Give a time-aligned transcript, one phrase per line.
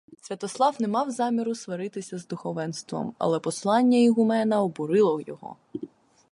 [0.21, 5.55] Святослав не мав заміру сваритися з духовенством, але послання ігумена обурило його.